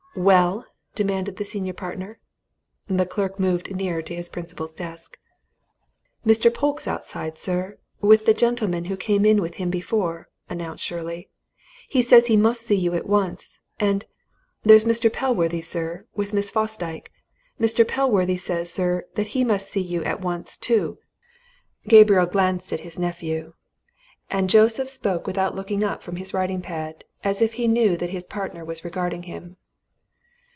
[0.13, 2.19] "Well?" demanded the senior partner.
[2.89, 5.17] The clerk moved nearer to his principal's desk.
[6.27, 6.53] "Mr.
[6.53, 11.29] Polke's outside, sir, with the gentleman who came in with him before," announced Shirley.
[11.87, 13.61] "He says he must see you at once.
[13.79, 14.03] And
[14.63, 15.09] there's Mr.
[15.11, 17.09] Pellworthy, sir, with Miss Fosdyke.
[17.57, 17.87] Mr.
[17.87, 20.97] Pellworthy says, sir, that he must see you at once, too."
[21.87, 23.53] Gabriel glanced at his nephew.
[24.29, 27.95] And Joseph spoke without looking up from his writing pad, and as if he knew
[27.95, 29.55] that his partner was regarding him.